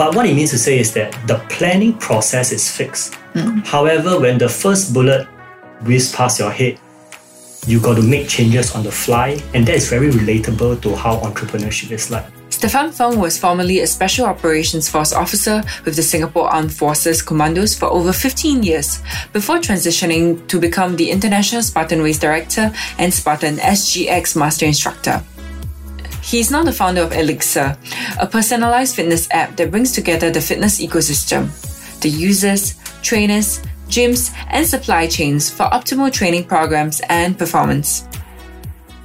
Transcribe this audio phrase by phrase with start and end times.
[0.00, 3.12] But what it means to say is that the planning process is fixed.
[3.34, 3.66] Mm.
[3.66, 5.26] However, when the first bullet
[5.84, 6.80] whizzes past your head,
[7.66, 11.18] you got to make changes on the fly, and that is very relatable to how
[11.18, 12.24] entrepreneurship is like.
[12.48, 17.76] Stefan Fung was formerly a Special Operations Force officer with the Singapore Armed Forces Commandos
[17.76, 19.02] for over 15 years,
[19.34, 25.22] before transitioning to become the International Spartan Race Director and Spartan SGX Master Instructor.
[26.30, 27.76] He is now the founder of Elixir,
[28.20, 31.50] a personalized fitness app that brings together the fitness ecosystem,
[32.02, 38.06] the users, trainers, gyms, and supply chains for optimal training programs and performance.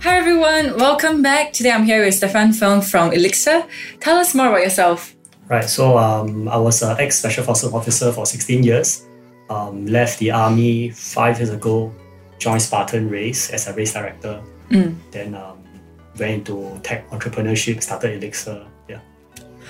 [0.01, 1.51] Hi everyone, welcome back.
[1.51, 3.65] Today I'm here with Stefan Fung from Elixir.
[4.01, 5.15] Tell us more about yourself.
[5.47, 9.03] Right, so um, I was an ex Special Forces officer for 16 years.
[9.49, 11.91] Um, left the army five years ago,
[12.37, 14.43] joined Spartan Race as a race director.
[15.09, 15.54] Then um,
[16.19, 18.65] went into tech entrepreneurship, started Elixir.
[18.87, 18.99] Yeah.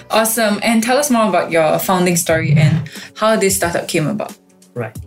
[0.10, 0.60] Awesome.
[0.64, 4.38] And tell us more about your founding story and how this startup came about.
[4.74, 4.98] Right.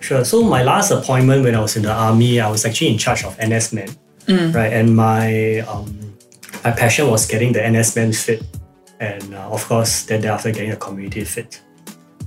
[0.00, 0.24] Sure.
[0.24, 3.24] So my last appointment when I was in the army, I was actually in charge
[3.24, 3.88] of NS Men.
[4.52, 4.72] Right.
[4.72, 6.16] And my um,
[6.64, 8.42] my passion was getting the NS Men fit,
[9.00, 11.60] and uh, of course, then thereafter getting a community fit.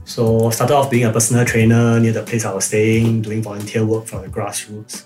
[0.06, 3.42] So I started off being a personal trainer near the place I was staying, doing
[3.42, 5.06] volunteer work from the grassroots.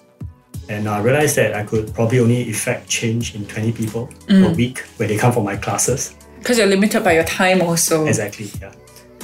[0.70, 4.80] And I realized that I could probably only effect change in 20 people a week
[4.98, 6.14] when they come for my classes.
[6.40, 8.06] Because you're limited by your time also.
[8.06, 8.73] Exactly, yeah.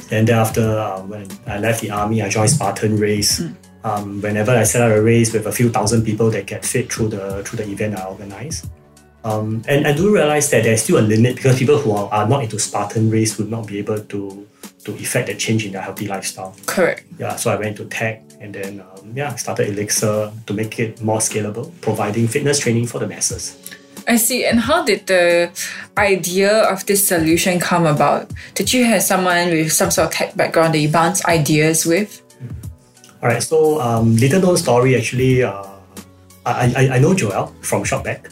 [0.09, 3.41] Then thereafter, uh, when I left the army, I joined Spartan Race.
[3.83, 6.91] Um, whenever I set up a race with a few thousand people that get fit
[6.91, 8.69] through the through the event I organize.
[9.25, 12.27] Um, and I do realize that there's still a limit because people who are, are
[12.27, 14.47] not into Spartan race would not be able to
[14.85, 16.55] to effect a change in their healthy lifestyle.
[16.65, 17.05] Correct.
[17.19, 21.01] Yeah, so I went to tech and then um, yeah, started Elixir to make it
[21.01, 23.57] more scalable, providing fitness training for the masses.
[24.05, 24.45] I see.
[24.45, 25.49] And how did the
[25.97, 28.29] idea of this solution come about?
[28.53, 32.21] Did you have someone with some sort of tech background that you bounce ideas with?
[33.21, 35.43] All right, so um, little known story actually.
[35.43, 35.63] Uh,
[36.45, 38.27] I, I, I know Joel from Shopback,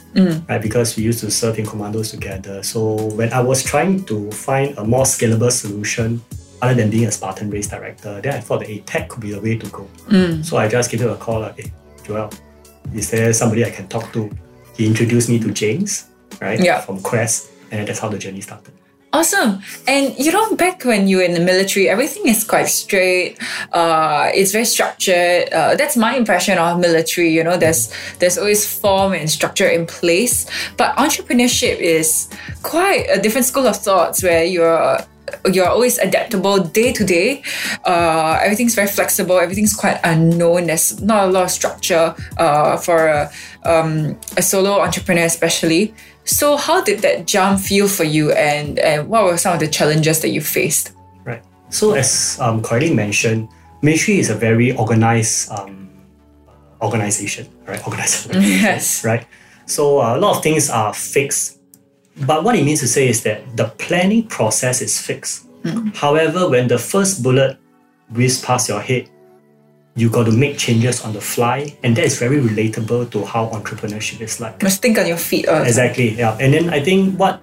[0.50, 0.62] right?
[0.62, 2.62] Because we used to serve in commandos together.
[2.62, 6.22] So when I was trying to find a more scalable solution,
[6.62, 9.32] other than being a Spartan race director, then I thought that a tech could be
[9.32, 9.88] the way to go.
[10.44, 11.72] So I just gave him a call, like, hey,
[12.04, 12.30] Joel,
[12.94, 14.30] is there somebody I can talk to?
[14.76, 16.60] He introduced me to James, right?
[16.60, 16.82] Yeah.
[16.82, 18.74] From Quest, and that's how the journey started.
[19.14, 19.62] Awesome.
[19.90, 23.38] And you know, back when you were in the military, everything is quite straight.
[23.74, 25.52] Uh, it's very structured.
[25.52, 27.34] Uh, that's my impression of military.
[27.34, 30.46] You know, there's there's always form and structure in place.
[30.78, 32.30] But entrepreneurship is
[32.64, 35.00] quite a different school of thoughts where you're
[35.52, 37.44] you're always adaptable day to day.
[37.86, 39.40] Uh, everything's very flexible.
[39.40, 40.68] Everything's quite unknown.
[40.68, 43.32] There's not a lot of structure uh, for a,
[43.64, 45.94] um, a solo entrepreneur, especially.
[46.24, 49.68] So, how did that jump feel for you, and, and what were some of the
[49.68, 50.94] challenges that you faced?
[51.24, 51.44] Right.
[51.70, 53.50] So as um, correctly mentioned,
[53.82, 55.90] military is a very organized um,
[56.82, 57.82] organization, right?
[57.88, 58.36] Organized.
[58.36, 59.04] Yes.
[59.04, 59.26] Right.
[59.66, 61.61] So uh, a lot of things are fixed,
[62.26, 65.48] but what it means to say is that the planning process is fixed.
[65.94, 67.58] However, when the first bullet
[68.12, 69.10] whizzes past your head,
[69.96, 73.48] you got to make changes on the fly, and that is very relatable to how
[73.50, 74.62] entrepreneurship is like.
[74.64, 75.48] Must think on your feet.
[75.48, 75.68] all the time.
[75.68, 76.38] Exactly, yeah.
[76.40, 77.42] And then I think what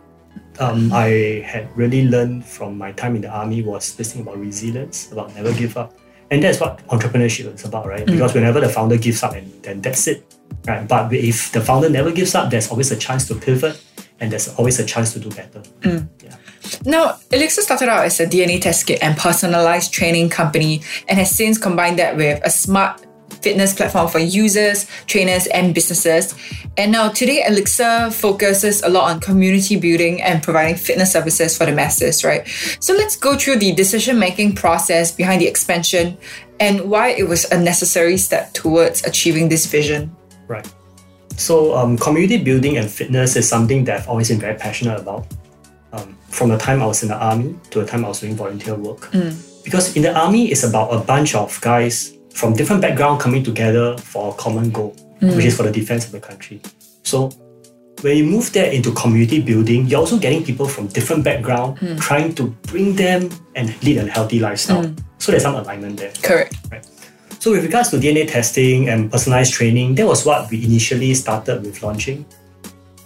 [0.58, 4.38] um, I had really learned from my time in the army was this thing about
[4.38, 5.94] resilience, about never give up.
[6.30, 8.04] And that's what entrepreneurship is about, right?
[8.04, 10.24] Because whenever the founder gives up, and then that's it,
[10.66, 10.86] right?
[10.86, 13.80] But if the founder never gives up, there's always a chance to pivot,
[14.20, 15.60] and there's always a chance to do better.
[15.80, 16.08] Mm.
[16.22, 16.36] Yeah.
[16.84, 21.30] Now, Elixir started out as a DNA test kit and personalized training company and has
[21.30, 23.04] since combined that with a smart
[23.42, 26.34] fitness platform for users, trainers, and businesses.
[26.76, 31.66] And now, today, Elixir focuses a lot on community building and providing fitness services for
[31.66, 32.46] the masses, right?
[32.80, 36.18] So, let's go through the decision making process behind the expansion
[36.60, 40.14] and why it was a necessary step towards achieving this vision.
[40.48, 40.66] Right.
[41.38, 45.26] So, um, community building and fitness is something that I've always been very passionate about.
[45.92, 48.34] Um, from the time I was in the army to the time I was doing
[48.34, 49.08] volunteer work.
[49.64, 53.96] Because in the army, it's about a bunch of guys from different backgrounds coming together
[53.98, 56.60] for a common goal, which is for the defense of the country.
[57.04, 57.30] So,
[58.02, 62.34] when you move that into community building, you're also getting people from different backgrounds trying
[62.36, 64.84] to bring them and lead a healthy lifestyle.
[65.18, 66.12] So, there's some alignment there.
[66.22, 66.54] Correct.
[66.70, 66.86] Right.
[67.48, 71.62] So with regards to DNA testing and personalized training, that was what we initially started
[71.62, 72.26] with launching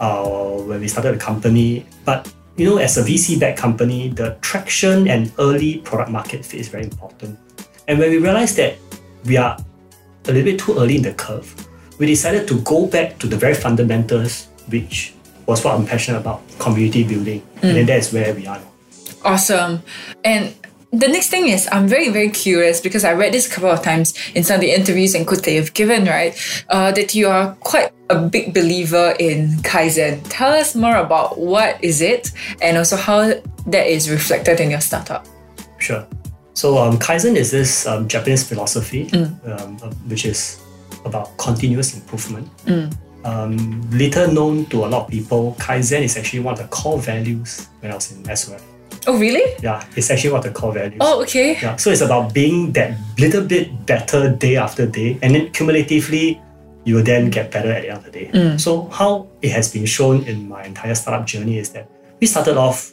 [0.00, 0.26] uh,
[0.66, 1.86] when we started the company.
[2.04, 6.66] But you know, as a VC-backed company, the traction and early product market fit is
[6.66, 7.38] very important.
[7.86, 8.78] And when we realized that
[9.26, 9.56] we are
[10.24, 11.54] a little bit too early in the curve,
[12.00, 15.14] we decided to go back to the very fundamentals, which
[15.46, 17.46] was what I'm passionate about, community building.
[17.62, 18.72] And then that's where we are now.
[19.24, 19.84] Awesome.
[20.24, 20.52] And
[20.92, 23.82] the next thing is I'm very, very curious because I read this a couple of
[23.82, 26.36] times in some of the interviews and quotes that you've given, right?
[26.68, 30.20] Uh, that you are quite a big believer in Kaizen.
[30.28, 33.32] Tell us more about what is it and also how
[33.66, 35.26] that is reflected in your startup.
[35.78, 36.06] Sure.
[36.52, 40.60] So um, Kaizen is this um, Japanese philosophy, um, uh, which is
[41.06, 42.48] about continuous improvement.
[43.24, 46.98] Um, little known to a lot of people, Kaizen is actually one of the core
[46.98, 48.62] values when I was in SOF.
[49.06, 49.42] Oh, really?
[49.62, 50.98] Yeah, it's actually what the core values.
[51.00, 51.58] Oh, okay.
[51.60, 56.40] Yeah, so it's about being that little bit better day after day, and then cumulatively,
[56.84, 58.30] you will then get better at the end of the day.
[58.32, 58.60] Mm.
[58.60, 61.88] So how it has been shown in my entire startup journey is that
[62.20, 62.92] we started off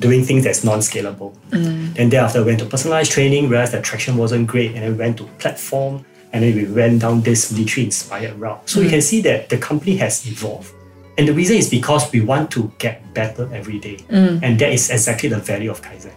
[0.00, 1.34] doing things that's non-scalable.
[1.50, 1.98] Mm.
[1.98, 4.98] And thereafter we went to personalized training, realized that traction wasn't great, and then we
[4.98, 8.68] went to platform, and then we went down this military inspired route.
[8.68, 8.90] So you mm.
[8.90, 10.72] can see that the company has evolved.
[11.18, 13.98] And the reason is because we want to get better every day.
[14.08, 16.12] And that is exactly the value of Kaizen.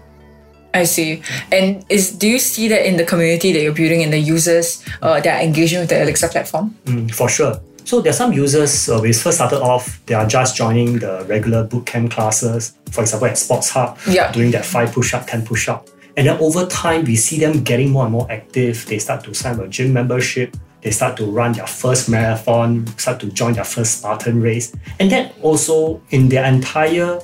[0.74, 1.22] I see.
[1.52, 4.84] And is do you see that in the community that you're building and the users
[5.02, 6.76] uh, that are engaging with the Elixir platform?
[6.86, 7.60] Mm, for sure.
[7.86, 11.24] So there are some users, uh, we first started off, they are just joining the
[11.30, 14.32] regular bootcamp classes, for example, at Sports Hub, Yeah.
[14.32, 15.88] doing that 5 push up, 10 push up.
[16.18, 18.86] And then over time, we see them getting more and more active.
[18.88, 23.20] They start to sign a gym membership, they start to run their first marathon, start
[23.20, 24.72] to join their first Spartan race.
[25.00, 27.20] And then also in their entire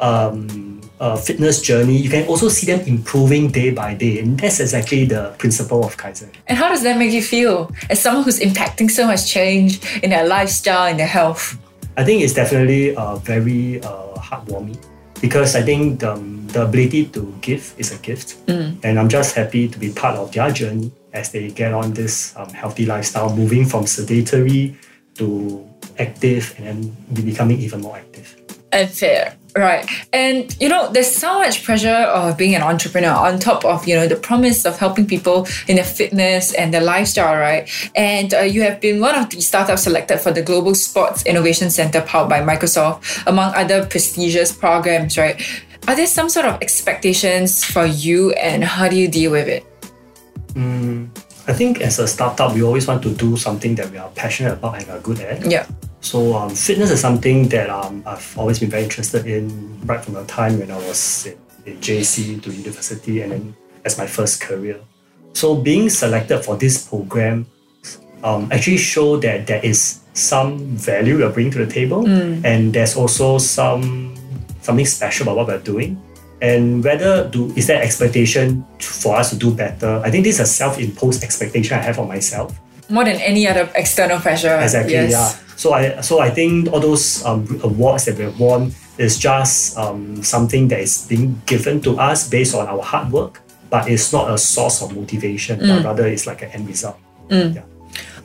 [0.00, 4.18] um, uh, fitness journey, you can also see them improving day by day.
[4.18, 6.30] And that's exactly the principle of Kaizen.
[6.48, 10.10] And how does that make you feel as someone who's impacting so much change in
[10.10, 11.56] their lifestyle and their health?
[11.96, 14.76] I think it's definitely uh, very uh, heartwarming
[15.20, 16.14] because I think the,
[16.48, 18.36] the ability to give is a gift.
[18.82, 22.34] And I'm just happy to be part of their journey as they get on this
[22.36, 24.76] um, healthy lifestyle, moving from sedentary
[25.14, 25.64] to
[25.98, 26.66] active and
[27.10, 28.36] then becoming even more active.
[28.72, 29.88] and fair right.
[30.12, 33.94] And you know there's so much pressure of being an entrepreneur on top of you
[33.94, 37.68] know the promise of helping people in their fitness and their lifestyle right?
[37.94, 41.70] And uh, you have been one of the startups selected for the global sports innovation
[41.70, 45.40] center powered by microsoft among other prestigious programs right?
[45.86, 49.64] Are there some sort of expectations for you and how do you deal with it?
[51.46, 54.54] I think as a startup, we always want to do something that we are passionate
[54.54, 55.44] about and are good at.
[55.50, 55.66] yeah
[56.04, 60.14] So um, fitness is something that um, I've always been very interested in right from
[60.14, 63.56] the time when I was in, in JC to university and then
[63.86, 64.78] as my first career.
[65.32, 67.46] So being selected for this program
[68.22, 72.96] um, actually show that there is some value you're bringing to the table and there's
[72.96, 74.14] also some
[74.60, 76.00] something special about what we're doing.
[76.42, 80.02] And whether do is there expectation for us to do better?
[80.04, 82.52] I think this is a self-imposed expectation I have on myself.
[82.90, 84.92] more than any other external pressure Exactly.
[84.92, 85.10] yes.
[85.10, 85.43] Yeah.
[85.56, 90.22] So I so I think all those um, awards that we've won is just um,
[90.22, 93.40] something that is being given to us based on our hard work,
[93.70, 96.96] but it's not a source of motivation, but rather it's like an end result.
[97.30, 97.62] Yeah.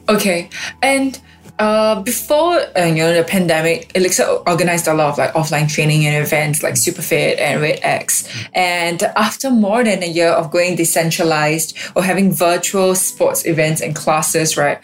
[0.10, 0.50] Okay,
[0.82, 1.20] and
[1.60, 6.06] uh, before uh, you know the pandemic, Elixir organized a lot of like offline training
[6.06, 8.48] and events like Superfit and RedX.
[8.54, 13.94] And after more than a year of going decentralized or having virtual sports events and
[13.94, 14.80] classes, right?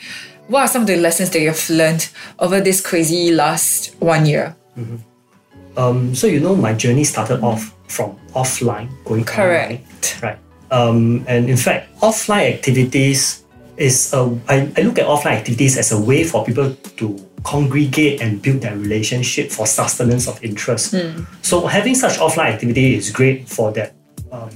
[0.47, 2.09] What are some of the lessons that you've learned
[2.39, 4.55] over this crazy last one year?
[5.77, 10.19] Um, so you know, my journey started off from offline going online, Correct.
[10.21, 10.37] right?
[10.71, 13.43] Um, and in fact, offline activities
[13.77, 18.21] is a, I, I look at offline activities as a way for people to congregate
[18.21, 20.95] and build their relationship for sustenance of interest.
[21.41, 23.93] So having such offline activity is great for that
[24.31, 24.49] um,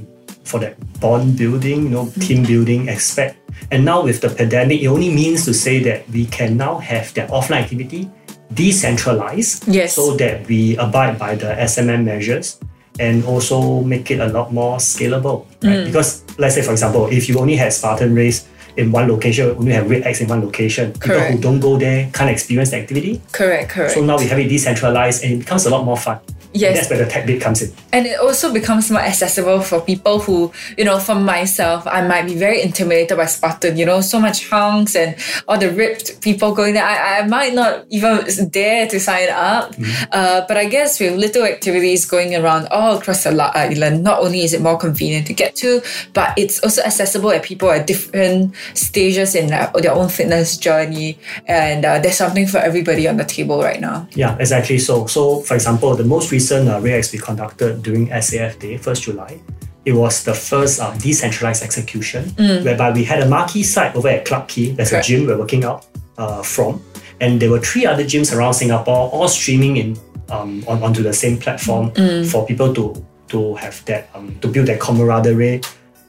[0.43, 3.37] for that bond building, you know, team building aspect.
[3.71, 7.13] And now with the pandemic, it only means to say that we can now have
[7.13, 8.09] that offline activity
[8.53, 9.93] decentralized Yes.
[9.93, 12.59] so that we abide by the SMM measures
[12.99, 15.45] and also make it a lot more scalable.
[15.63, 15.79] Right?
[15.79, 15.85] Mm.
[15.85, 19.71] Because let's say for example, if you only had Spartan race in one location, only
[19.71, 23.21] have Red X in one location, people who don't go there can't experience the activity.
[23.31, 23.93] Correct, correct.
[23.93, 26.19] So now we have it decentralized and it becomes a lot more fun.
[26.53, 26.77] Yes.
[26.77, 27.71] That's where the tech bit comes in.
[27.93, 32.25] And it also becomes more accessible for people who, you know, for myself, I might
[32.25, 35.15] be very intimidated by Spartan, you know, so much hunks and
[35.47, 36.85] all the ripped people going there.
[36.85, 39.75] I, I might not even dare to sign up.
[40.11, 44.43] Uh, but I guess with little activities going around all across the island, not only
[44.43, 45.81] is it more convenient to get to,
[46.13, 51.19] but it's also accessible at people at different stages in their, their own fitness journey.
[51.47, 54.07] And uh, there's something for everybody on the table right now.
[54.11, 54.79] Yeah, exactly.
[54.79, 59.01] So, so for example, the most recent uh, RedX we conducted during SAF Day, 1st
[59.07, 59.41] July,
[59.83, 62.23] it was the first um, decentralized execution
[62.63, 64.67] whereby we had a marquee site over at Clarke Quay.
[64.75, 64.93] Correct.
[64.93, 65.85] a gym we're working out
[66.17, 66.81] uh, from.
[67.19, 69.97] And there were three other gyms around Singapore, all streaming in
[70.29, 71.91] um, on, onto the same platform
[72.31, 72.85] for people to
[73.33, 75.59] to have that um, to build that camaraderie,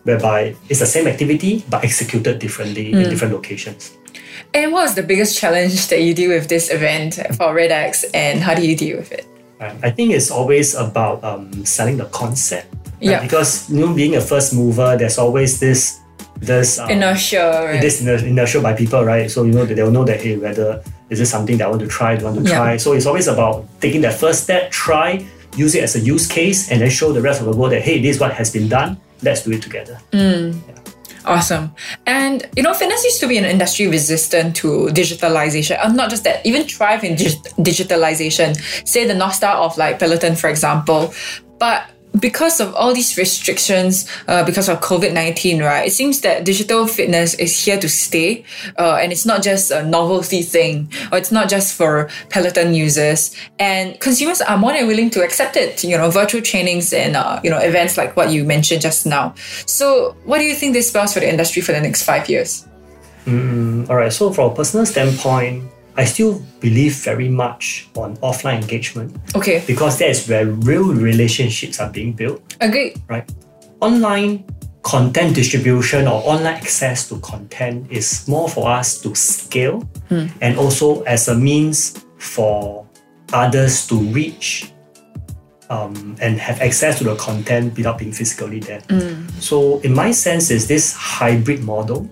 [0.05, 3.99] whereby it's the same activity but executed differently in different locations.
[4.55, 8.41] And what was the biggest challenge that you deal with this event for RedX and
[8.41, 9.30] how do you deal with it?
[9.61, 9.77] Right.
[9.83, 12.73] I think it's always about um, selling the concept.
[12.73, 12.97] right?
[13.01, 13.21] Yeah.
[13.23, 15.99] Because you know, being a first mover, there's always this
[16.41, 17.81] this um, Inertia, right?
[17.83, 19.31] this inertia by people, right?
[19.31, 21.83] So you know that they'll know that hey, whether is this something that I want
[21.83, 22.57] to try, do I want to Yeah.
[22.57, 22.77] try?
[22.79, 25.27] So it's always about taking that first step, try,
[25.57, 27.83] use it as a use case, and then show the rest of the world that
[27.83, 28.97] hey, this is what has been done.
[29.23, 29.99] Let's do it together.
[31.25, 31.75] Awesome.
[32.07, 35.79] And you know, fitness used to be an industry resistant to digitalization.
[35.83, 38.57] And not just that, even thrive in dig- digitalization.
[38.87, 41.13] Say the North Star of like Peloton, for example.
[41.59, 41.85] But
[42.19, 46.87] because of all these restrictions, uh, because of COVID 19, right, it seems that digital
[46.87, 48.45] fitness is here to stay.
[48.79, 53.35] Uh, and it's not just a novelty thing, or it's not just for Peloton users.
[53.59, 57.41] And consumers are more than willing to accept it, you know, virtual trainings and, uh,
[57.45, 59.35] you know, events like what you mentioned just now.
[59.67, 62.67] So, what do you think this spells for the industry for the next five years?
[63.89, 64.13] All right.
[64.13, 65.65] So from a personal standpoint,
[66.01, 71.79] I still believe very much on offline engagement Okay, because that is where real relationships
[71.79, 72.41] are being built.
[72.63, 72.95] Agree.
[73.07, 73.31] right?
[73.81, 74.43] Online
[74.83, 79.87] content distribution or online access to content is more for us to scale
[80.41, 82.87] and also as a means for
[83.35, 84.73] others to reach
[85.69, 88.81] um, and have access to the content without being physically there.
[89.39, 92.09] So, in my sense, is this hybrid model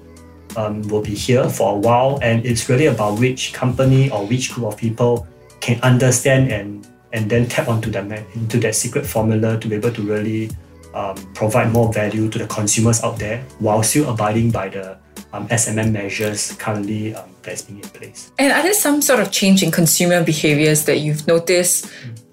[0.56, 4.52] um, will be here for a while, and it's really about which company or which
[4.52, 5.26] group of people
[5.60, 9.90] can understand and and then tap onto that into that secret formula to be able
[9.92, 10.50] to really
[10.94, 14.96] um, provide more value to the consumers out there while still abiding by the
[15.32, 18.32] um, SMM measures currently um, that's being in place.
[18.38, 21.90] And are there some sort of change in consumer behaviors that you've noticed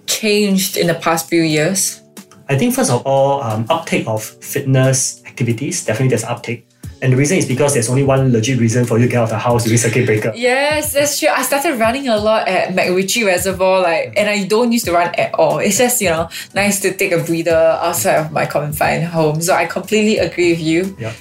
[0.07, 2.01] changed in the past few years?
[2.47, 6.67] I think first of all, um, uptake of fitness activities definitely there's uptake,
[7.01, 9.23] and the reason is because there's only one legit reason for you to get out
[9.23, 10.31] of the house during circuit breaker.
[10.35, 11.29] Yes, that's true.
[11.29, 15.13] I started running a lot at MacRitchie Reservoir, like, and I don't used to run
[15.15, 15.59] at all.
[15.59, 19.41] It's just you know nice to take a breather outside of my confined home.
[19.41, 20.95] So I completely agree with you.
[20.99, 21.13] Yeah.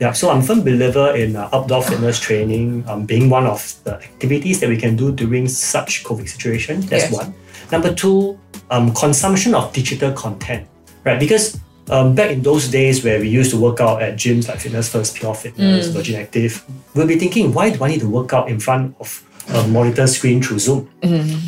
[0.00, 3.62] Yeah, so I'm a firm believer in uh, outdoor fitness training um, being one of
[3.84, 6.80] the activities that we can do during such COVID situation.
[6.80, 7.12] That's Yes.
[7.12, 7.32] one.
[7.70, 8.36] Number two,
[8.70, 10.66] um, consumption of digital content,
[11.04, 11.20] right?
[11.20, 11.56] Because
[11.90, 14.88] um, back in those days where we used to work out at gyms like Fitness
[14.88, 18.48] First, Pure Fitness, Virgin Active, we'll be thinking, why do I need to work out
[18.48, 20.88] in front of a monitor screen through Zoom?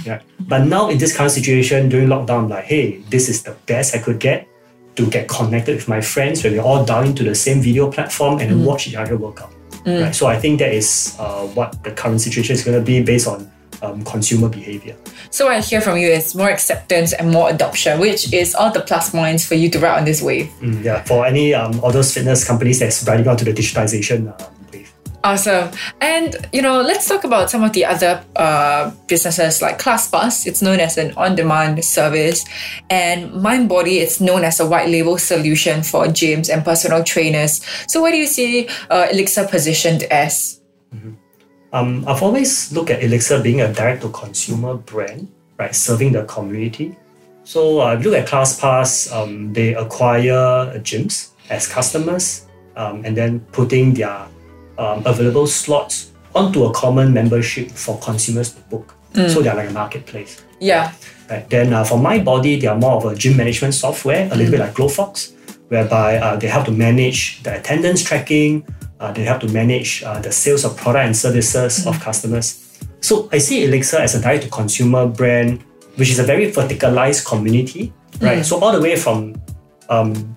[0.05, 0.21] Yeah.
[0.41, 3.95] But now in this current situation during lockdown, I'm like, hey, this is the best
[3.95, 4.49] I could get
[4.97, 8.39] to get connected with my friends where we're all dialed into the same video platform
[8.41, 9.53] and then watch each other work out.
[9.87, 10.15] Right.
[10.15, 13.29] So I think that is uh, what the current situation is going to be based
[13.29, 13.51] on
[13.85, 14.97] um, consumer behavior.
[15.31, 18.73] So what I hear from you is more acceptance and more adoption, which is all
[18.73, 20.51] the plus points for you to ride on this wave.
[20.61, 21.03] Mm, yeah.
[21.05, 24.93] For any um, all those fitness companies that's riding on to the digitization um, wave.
[25.23, 25.71] Awesome.
[26.01, 30.47] And, you know, let's talk about some of the other uh, businesses like ClassPass.
[30.47, 32.45] It's known as an on demand service.
[32.91, 37.65] And MindBody, it's known as a white label solution for gyms and personal trainers.
[37.89, 40.61] So, what do you see uh, Elixir positioned as?
[41.75, 45.27] Um, I've always looked at Elixir being a direct to consumer brand,
[45.59, 46.97] right, serving the community.
[47.43, 53.93] So uh, look at ClassPass, um, they acquire gyms as customers um, and then putting
[53.93, 54.25] their
[54.79, 58.95] um, available slots onto a common membership for consumers to book.
[59.15, 60.43] So they're like a marketplace.
[60.61, 60.93] Yeah.
[61.29, 61.49] Right.
[61.51, 64.61] Then uh, for MindBody, they are more of a gym management software, a little bit
[64.61, 65.33] like Glofox,
[65.69, 68.67] whereby uh, they help to manage the attendance tracking,
[69.05, 72.79] uh, they help to manage uh, the sales of product and services of customers.
[73.01, 75.63] So I see Elixir as a direct to consumer brand,
[75.97, 78.45] which is a very verticalized community, right?
[78.45, 79.35] So all the way from
[79.91, 80.37] um,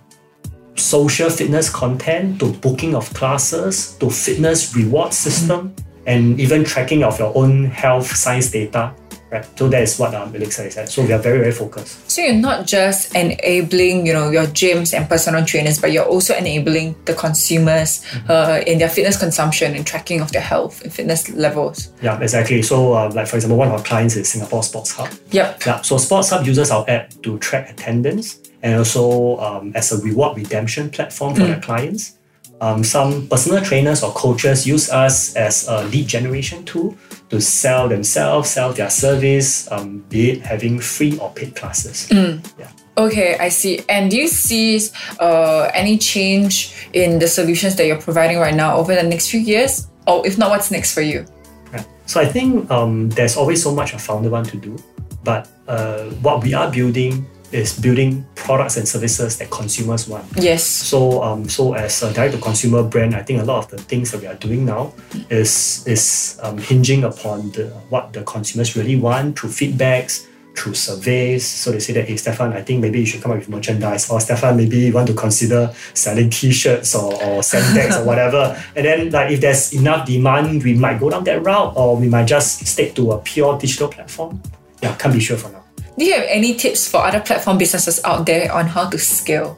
[0.75, 5.73] social fitness content to booking of classes to fitness reward system
[6.05, 8.93] and even tracking of your own health science data.
[9.29, 9.45] Right.
[9.59, 10.89] So that is what um, Elixir is at.
[10.89, 12.09] So we are very, very focused.
[12.09, 16.33] So, you're not just enabling, you know, your gyms and personal trainers, but you're also
[16.35, 21.29] enabling the consumers uh, in their fitness consumption and tracking of their health and fitness
[21.29, 21.91] levels.
[22.01, 22.61] Yeah, exactly.
[22.61, 25.09] So uh, like for example, one of our clients is Singapore Sports Hub.
[25.31, 25.65] Yep.
[25.65, 30.01] Yeah, so Sports Hub uses our app to track attendance and also um, as a
[30.03, 32.16] reward redemption platform for their clients.
[32.59, 36.97] Um, some personal trainers or coaches use us as a lead generation tool
[37.29, 42.07] to sell themselves, sell their service, um, be it having free or paid classes.
[42.11, 42.71] Yeah.
[42.97, 43.81] Okay, I see.
[43.89, 44.81] And do you see
[45.19, 49.39] uh, any change in the solutions that you're providing right now over the next few
[49.39, 49.87] years?
[50.07, 51.25] Or if not, what's next for you?
[51.71, 51.85] Right.
[52.07, 54.77] So I think um, there's always so much a founder want to do,
[55.23, 60.25] but uh, what we are building is building products and services that consumers want.
[60.35, 60.63] Yes.
[60.63, 63.77] So um, so as a direct to consumer brand, I think a lot of the
[63.77, 64.93] things that we are doing now
[65.29, 70.27] is is um, hinging upon the what the consumers really want through feedbacks,
[70.57, 71.45] through surveys.
[71.45, 74.09] So they say that, hey Stefan, I think maybe you should come up with merchandise.
[74.09, 78.61] Or Stefan, maybe you want to consider selling t-shirts or, or sandbags or whatever.
[78.75, 82.09] And then like if there's enough demand, we might go down that route or we
[82.09, 84.41] might just stick to a pure digital platform.
[84.81, 85.63] Yeah, can't be sure for now.
[85.97, 89.57] Do you have any tips for other platform businesses out there on how to scale?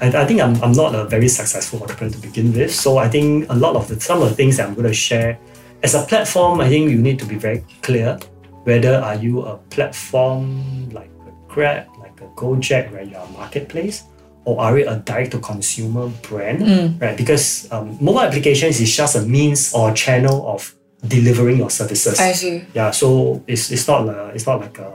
[0.00, 2.74] I, I think I'm, I'm not a very successful entrepreneur to begin with.
[2.74, 4.94] So I think a lot of the some of the things that I'm going to
[4.94, 5.38] share
[5.84, 8.18] as a platform, I think you need to be very clear
[8.64, 14.04] whether are you a platform like a Grab, like a Gojek, where you're a marketplace,
[14.44, 17.16] or are you a direct to consumer brand, right?
[17.16, 20.74] Because um, mobile applications is just a means or channel of
[21.06, 22.18] delivering your services.
[22.20, 22.64] I see.
[22.74, 24.92] Yeah, so it's, it's not a, it's not like a,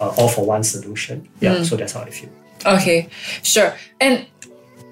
[0.00, 1.28] a all for one solution.
[1.40, 1.64] Yeah, mm.
[1.64, 2.30] so that's how I feel.
[2.64, 3.08] Okay,
[3.42, 3.74] sure.
[4.00, 4.26] And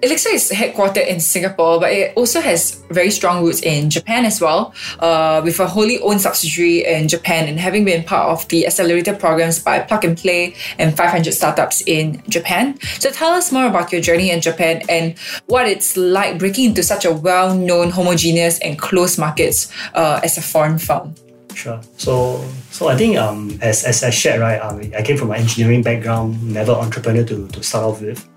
[0.04, 4.38] Elixir is headquartered in Singapore, but it also has very strong roots in Japan as
[4.38, 8.66] well, uh, with a wholly owned subsidiary in Japan and having been part of the
[8.66, 12.78] accelerator programs by Plug and Play and 500 startups in Japan.
[12.99, 16.82] So tell us more about your journey in Japan and what it's like breaking into
[16.82, 21.14] such a well-known, homogeneous and closed markets uh, as a foreign firm.
[21.54, 21.80] Sure.
[21.96, 25.40] So, so I think um, as, as I shared, right, um, I came from an
[25.40, 28.28] engineering background, never entrepreneur to, to start off with.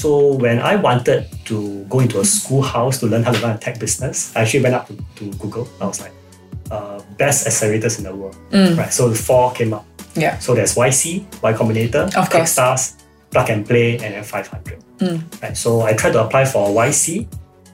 [0.00, 3.58] So when I wanted to go into a schoolhouse to learn how to run a
[3.58, 5.68] tech business, I actually went up to, to Google.
[5.78, 6.12] I was like,
[6.70, 8.36] uh, best accelerators in the world,
[8.78, 8.90] right?
[8.90, 9.84] So the four came up.
[10.14, 10.38] Yeah.
[10.38, 12.56] So there's YC, Y Combinator, Of course.
[12.56, 14.82] Techstars, Plug and Play, and then 500.
[15.42, 15.54] Right.
[15.56, 17.26] So I tried to apply for YC.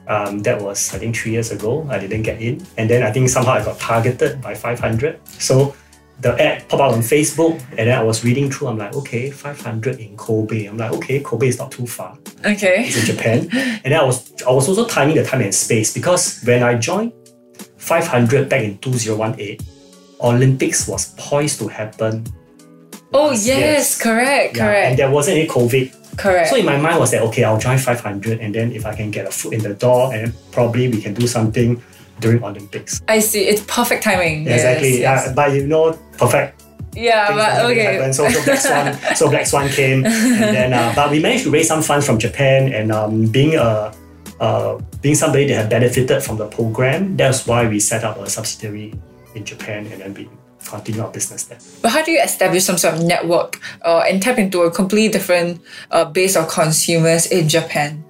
[0.09, 1.87] Um, that was I think three years ago.
[1.89, 5.19] I didn't get in, and then I think somehow I got targeted by 500.
[5.27, 5.75] So
[6.19, 8.69] the ad popped out on Facebook, and then I was reading through.
[8.69, 10.65] I'm like, okay, 500 in Kobe.
[10.65, 12.17] I'm like, okay, Kobe is not too far.
[12.43, 12.85] Okay.
[12.87, 13.39] It's in Japan,
[13.83, 16.75] and then I was I was also timing the time and space because when I
[16.75, 17.13] joined
[17.77, 19.57] 500 back in 2018,
[20.21, 22.25] Olympics was poised to happen.
[23.13, 23.45] Oh Yes.
[23.47, 26.17] yes, correct, Yeah, and correct, there wasn't any COVID.
[26.17, 26.49] correct.
[26.49, 29.11] So in my mind was that okay, I'll join 500, and then if I can
[29.11, 31.81] get a foot in the door, and probably we can do something
[32.19, 33.01] during Olympics.
[33.07, 33.47] I see.
[33.47, 34.45] It's perfect timing.
[34.45, 35.01] Yes, exactly.
[35.01, 35.27] yes.
[35.27, 36.63] Yeah, but you know, perfect.
[36.93, 38.11] Yeah, but okay.
[38.11, 41.51] So, so Black Swan, so Black Swan came, and then uh, but we managed to
[41.51, 43.93] raise some funds from Japan, and um, being a
[44.39, 48.29] uh, being somebody that had benefited from the program, that's why we set up a
[48.29, 48.93] subsidiary
[49.35, 50.29] in Japan, and then we
[50.65, 51.59] continue our business there.
[51.81, 55.09] But how do you establish some sort of network uh, and tap into a completely
[55.09, 58.03] different uh, base of consumers in Japan?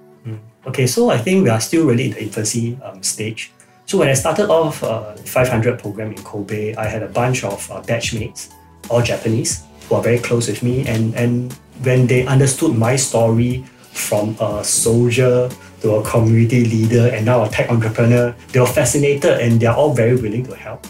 [0.66, 3.52] Okay, so I think we are still really in the infancy um, stage.
[3.88, 7.70] So when I started off uh, 500 program in Kobe, I had a bunch of
[7.70, 8.52] uh, batchmates,
[8.90, 10.86] all Japanese, who are very close with me.
[10.86, 15.48] And, and when they understood my story from a soldier
[15.80, 19.94] to a community leader and now a tech entrepreneur, they were fascinated and they're all
[19.94, 20.86] very willing to help.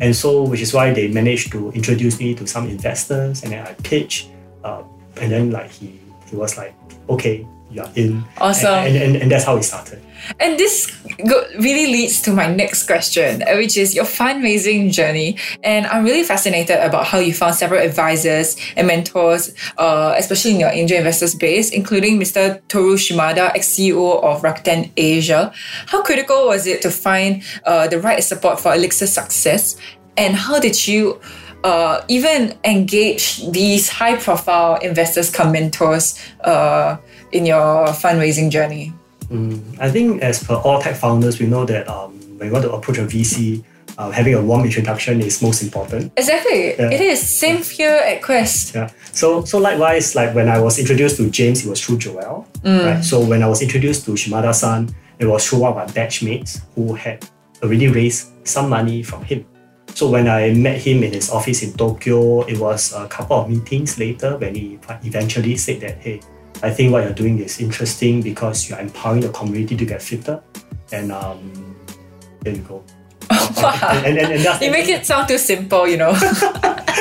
[0.00, 3.64] And so, which is why they managed to introduce me to some investors, and then
[3.64, 4.28] I pitched,
[4.64, 4.82] uh,
[5.20, 6.74] and then like he he was like,
[7.08, 8.24] okay, you're in.
[8.38, 8.74] Awesome.
[8.74, 10.00] And, and, and that's how it started.
[10.38, 10.90] And this
[11.26, 15.36] go- really leads to my next question, uh, which is your fundraising journey.
[15.62, 20.60] And I'm really fascinated about how you found several advisors and mentors, uh, especially in
[20.60, 22.60] your angel investors base, including Mr.
[22.68, 25.52] Toru Shimada, ex-CEO of Rakuten Asia.
[25.86, 29.76] How critical was it to find uh, the right support for Elixir success?
[30.16, 31.20] And how did you
[31.64, 36.96] uh, even engage these high-profile investors come mentors uh,
[37.32, 38.92] in your fundraising journey?
[39.78, 42.72] I think as per all tech founders, we know that um, when you want to
[42.72, 43.62] approach a VC,
[43.96, 46.12] uh, having a warm introduction is most important.
[46.16, 46.74] Exactly.
[46.74, 46.90] Yeah.
[46.90, 47.20] It is.
[47.20, 48.74] Same here at Quest.
[48.74, 48.90] Yeah.
[49.12, 52.46] So so likewise, like when I was introduced to James, it was through Joel.
[52.64, 53.04] Right.
[53.04, 56.94] So when I was introduced to Shimada-san, it was through one of my batchmates who
[56.94, 57.24] had
[57.62, 59.44] already raised some money from him.
[59.94, 63.50] So when I met him in his office in Tokyo, it was a couple of
[63.50, 66.20] meetings later when he eventually said that, hey,
[66.62, 70.42] I think what you're doing is interesting because you're empowering the community to get fitter.
[70.92, 71.76] And um,
[72.40, 72.84] there you go.
[73.56, 74.02] Wow.
[74.04, 76.10] And, and, and that's You make it sound too simple, you know.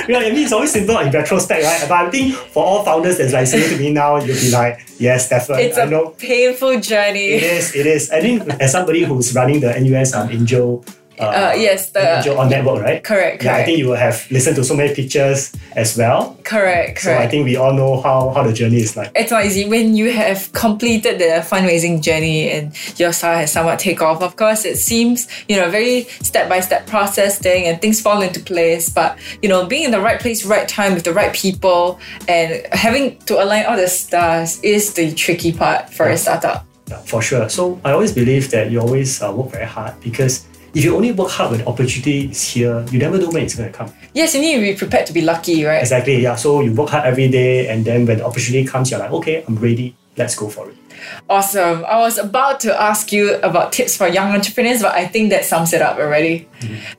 [0.08, 1.86] yeah, I mean, it's always simple in retrospect, right?
[1.88, 4.86] But I think for all founders that's like saying to me now, you'll be like,
[4.98, 6.10] yes, Stefan, it's I a know.
[6.18, 7.30] painful journey.
[7.30, 8.10] is, it is.
[8.12, 10.84] I think as somebody who's running the NUS um, Angel
[11.20, 13.04] uh, yes, the on network, right?
[13.04, 16.38] Correct, Yeah, I think you will have listened to so many pictures as well.
[16.44, 17.02] correct, correct.
[17.02, 19.12] So I think we all know how, how the journey is like.
[19.16, 23.80] it's not easy when you have completed the fundraising journey and your style has somewhat
[23.80, 24.22] take off.
[24.22, 28.22] Of course, it seems you know very step by step process thing and things fall
[28.22, 28.90] into place.
[28.90, 32.66] But you know, being in the right place, right time with the right people, and
[32.72, 36.66] having to align all the stars is the tricky part for a startup.
[36.88, 37.48] Yeah, for sure.
[37.50, 41.12] So I always believe that you always uh, work very hard because if you only
[41.12, 43.92] work hard when the opportunity is here, you never know when it's going to come.
[44.14, 45.82] Yes, you need to be prepared to be lucky, right?
[45.82, 46.22] Exactly.
[46.22, 46.36] Yeah.
[46.36, 49.44] So you work hard every day, and then when the opportunity comes, you're like, okay,
[49.48, 49.96] I'm ready.
[50.18, 50.76] Let's go for it.
[51.30, 51.86] Awesome.
[51.86, 55.46] I was about to ask you about tips for young entrepreneurs, but I think that
[55.46, 56.48] sums it up already.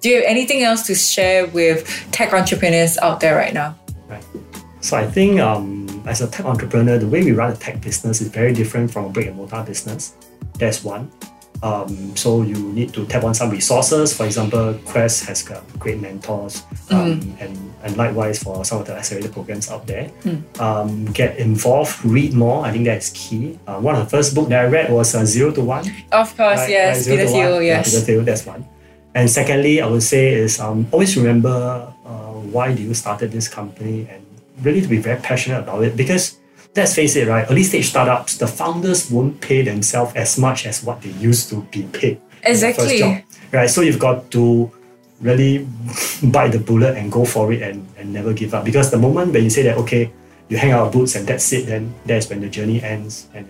[0.00, 3.78] Do you have anything else to share with tech entrepreneurs out there right now?
[4.08, 4.24] Right.
[4.80, 8.22] So I think um, as a tech entrepreneur, the way we run a tech business
[8.22, 10.14] is very different from a brick and mortar business.
[10.54, 11.10] That's one.
[11.62, 14.16] Um, so you need to tap on some resources.
[14.16, 18.94] For example, Quest has got great mentors, um, and, and likewise for some of the
[18.96, 20.10] accelerator programs out there.
[20.58, 22.64] Um, get involved, read more.
[22.64, 23.58] I think that's key.
[23.66, 25.84] Uh, one of the first book that I read was uh, Zero to One.
[26.12, 26.96] Of course, Right, yes.
[26.96, 27.62] right, zero Peter Thiel, one.
[27.64, 27.90] Yeah, yes.
[27.90, 28.64] Peter Thiel, that's one.
[29.14, 33.48] And secondly, I would say is um, always remember uh, why do you started this
[33.48, 34.24] company and
[34.62, 36.38] really to be very passionate about it because
[36.76, 37.46] let's face it, right?
[37.50, 41.62] Early stage startups, the founders won't pay themselves as much as what they used to
[41.70, 42.20] be paid.
[42.46, 42.98] in their first Exactly.
[42.98, 43.70] job, right?
[43.70, 44.70] So you've got to
[45.20, 45.66] really
[46.22, 48.64] bite the bullet and go for it and, and never give up.
[48.64, 50.10] Because the moment when you say that, okay,
[50.48, 53.48] you hang out boots and that's it, then that's when the journey ends and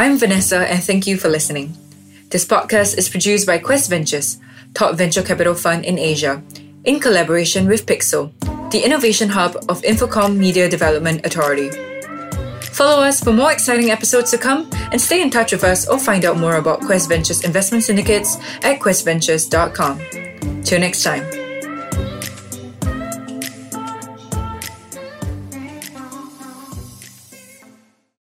[0.00, 1.76] I'm Vanessa, and thank you for listening.
[2.30, 4.38] This podcast is produced by Quest Ventures,
[4.72, 6.40] top venture capital fund in Asia,
[6.84, 8.30] in collaboration with Pixel,
[8.70, 11.70] the innovation hub of Infocomm Media Development Authority.
[12.70, 15.98] Follow us for more exciting episodes to come and stay in touch with us or
[15.98, 20.62] find out more about Quest Ventures investment syndicates at questventures.com.
[20.62, 21.37] Till next time.